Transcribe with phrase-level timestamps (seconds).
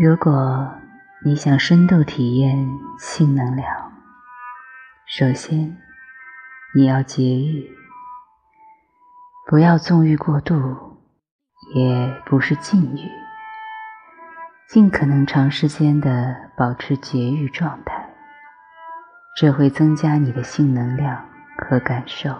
[0.00, 0.72] 如果
[1.24, 2.56] 你想深度体验
[3.00, 3.66] 性能量，
[5.08, 5.76] 首先
[6.72, 7.68] 你要节欲，
[9.48, 11.02] 不要纵欲过度，
[11.74, 13.10] 也不是禁欲，
[14.68, 18.08] 尽可能长时间的保持节欲状态，
[19.36, 21.28] 这会增加你的性能量
[21.68, 22.30] 和感受。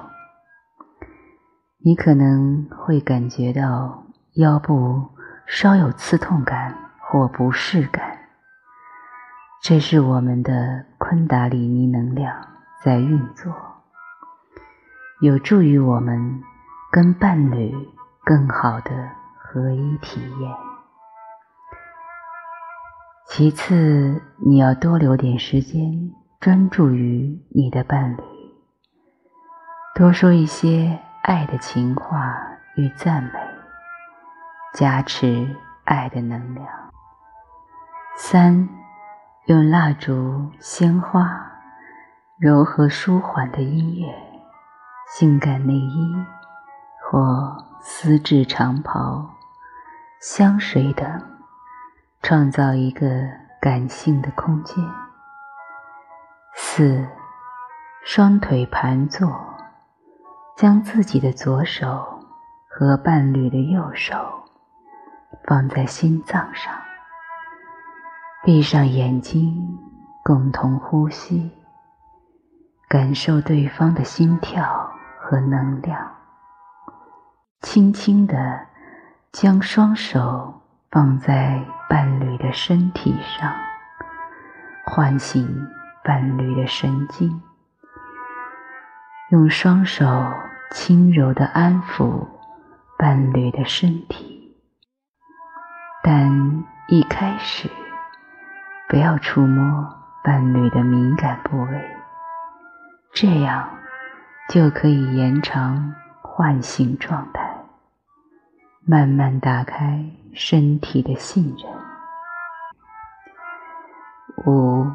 [1.84, 5.08] 你可能会感觉到腰部
[5.44, 6.84] 稍有刺痛感。
[7.10, 8.18] 或不适感，
[9.62, 12.36] 这是我们的昆达里尼能量
[12.84, 13.50] 在运作，
[15.22, 16.42] 有助于我们
[16.92, 17.74] 跟伴侣
[18.26, 18.90] 更好的
[19.38, 20.54] 合一体验。
[23.26, 28.22] 其次，你要多留点时间专注于你的伴侣，
[29.94, 32.36] 多说一些爱的情话
[32.76, 33.30] 与赞美，
[34.74, 36.66] 加持爱的能量。
[38.20, 38.68] 三，
[39.44, 41.52] 用蜡烛、鲜花、
[42.36, 44.12] 柔和舒缓的音乐、
[45.06, 46.26] 性感内衣
[47.00, 49.24] 或丝质长袍、
[50.20, 51.06] 香水等，
[52.20, 53.06] 创造一个
[53.60, 54.84] 感性的空间。
[56.56, 57.06] 四，
[58.04, 59.32] 双腿盘坐，
[60.56, 62.24] 将自己的左手
[62.68, 64.16] 和伴侣的右手
[65.44, 66.77] 放在心脏上。
[68.48, 69.78] 闭上眼睛，
[70.24, 71.50] 共同呼吸，
[72.88, 74.90] 感受对方的心跳
[75.20, 76.14] 和能量。
[77.60, 78.66] 轻轻地
[79.32, 83.52] 将双手放在伴侣的身体上，
[84.86, 85.46] 唤醒
[86.02, 87.42] 伴侣的神经。
[89.30, 90.06] 用双手
[90.70, 92.26] 轻柔地安抚
[92.96, 94.56] 伴侣的身体，
[96.02, 97.70] 但一开始。
[98.88, 99.86] 不要触摸
[100.24, 101.96] 伴侣的敏感部位，
[103.12, 103.68] 这样
[104.48, 107.54] 就可以延长唤醒状态，
[108.86, 111.70] 慢慢打开身体的信任。
[114.46, 114.90] 五，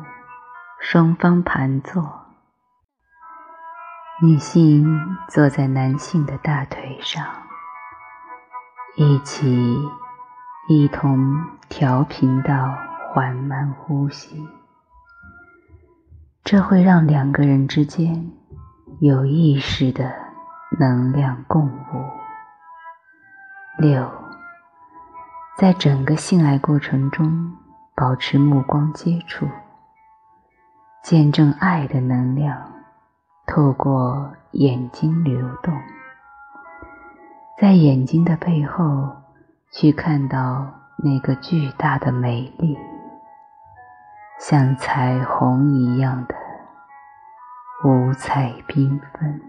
[0.79, 2.25] 双方盘坐，
[4.23, 7.23] 女性坐在男性的大腿上，
[8.95, 9.77] 一起
[10.67, 12.75] 一同调频到。
[13.13, 14.44] 缓慢呼吸，
[16.44, 18.31] 这会让两个人之间
[19.01, 20.12] 有意识的
[20.79, 21.72] 能量共舞。
[23.78, 24.12] 六，
[25.59, 27.56] 在整个性爱过程中
[27.94, 29.47] 保持目光接触，
[31.03, 32.59] 见证爱的能量
[33.46, 35.72] 透过眼睛流动，
[37.59, 39.07] 在眼睛的背后
[39.72, 42.75] 去看到那个巨大的美丽。
[44.45, 46.35] 像彩虹一样的
[47.85, 49.41] 五彩缤纷。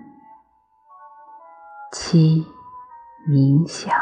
[1.90, 2.46] 七，
[3.28, 3.92] 冥想，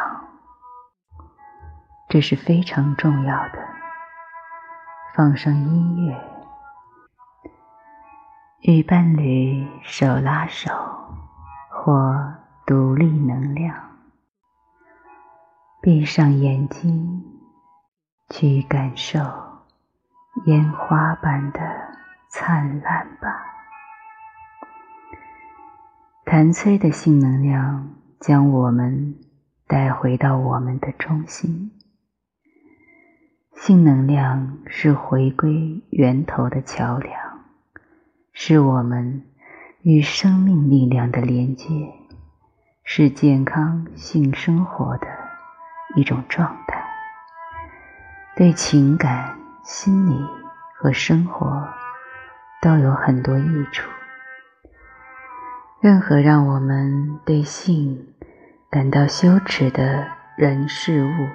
[2.10, 3.58] 这是非常重要的。
[5.14, 6.14] 放上音乐，
[8.60, 10.70] 与伴侣手拉手
[11.70, 12.34] 或
[12.66, 13.74] 独立能量，
[15.80, 17.24] 闭上眼睛，
[18.28, 19.51] 去感受。
[20.46, 21.60] 烟花般的
[22.28, 23.28] 灿烂吧！
[26.24, 29.14] 谭崔的性能量将我们
[29.68, 31.70] 带回到我们的中心。
[33.54, 37.44] 性能量是回归源头的桥梁，
[38.32, 39.24] 是我们
[39.82, 41.68] 与生命力量的连接，
[42.82, 45.06] 是健康性生活的
[45.94, 46.82] 一种状态。
[48.34, 49.41] 对情感。
[49.62, 50.26] 心理
[50.76, 51.68] 和生活
[52.60, 53.88] 都有很多益处。
[55.80, 58.14] 任何让我们对性
[58.70, 61.28] 感到羞耻的人事物，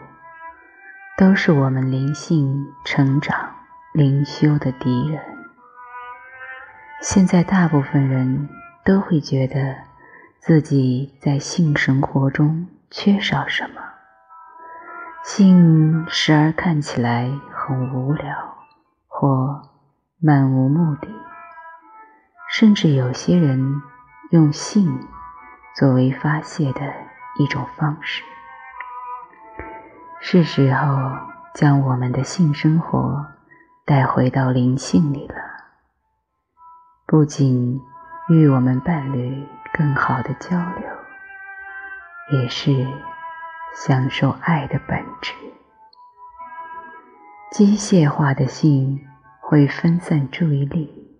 [1.17, 3.55] 都是我们灵性成长、
[3.93, 5.21] 灵修的敌人。
[7.01, 8.49] 现在，大部分人
[8.83, 9.75] 都会觉得
[10.39, 13.81] 自己在性生活中缺少什么，
[15.23, 17.29] 性时而看起来。
[17.67, 18.55] 很无聊，
[19.09, 19.61] 或
[20.21, 21.09] 漫无目的，
[22.49, 23.81] 甚至有些人
[24.31, 25.05] 用性
[25.75, 26.81] 作为发泄的
[27.37, 28.23] 一种方式。
[30.21, 31.11] 是时候
[31.53, 33.25] 将我们的性生活
[33.85, 35.35] 带回到灵性里了，
[37.05, 37.81] 不仅
[38.29, 42.87] 与我们伴侣更好的交流，也是
[43.75, 45.33] 享受爱的本质。
[47.49, 49.07] 机械化的性
[49.39, 51.17] 会分散注意力，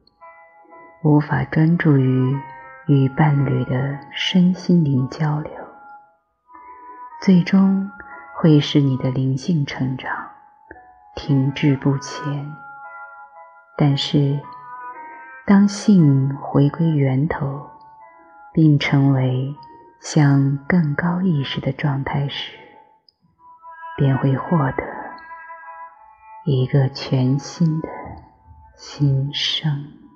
[1.02, 2.38] 无法专注于
[2.86, 5.52] 与伴侣的身心灵交流，
[7.22, 7.90] 最终
[8.36, 10.12] 会使你的灵性成长
[11.16, 12.54] 停滞不前。
[13.78, 14.42] 但是，
[15.46, 17.70] 当性回归源头，
[18.52, 19.56] 并成为
[20.02, 22.52] 向更高意识的状态时，
[23.96, 25.07] 便会获得。
[26.50, 27.90] 一个全新的
[28.78, 30.07] 新生。